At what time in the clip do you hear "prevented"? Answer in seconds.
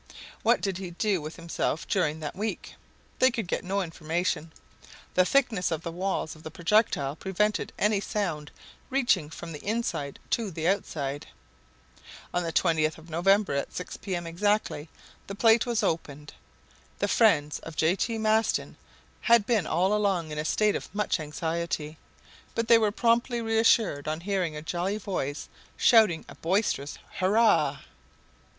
7.15-7.71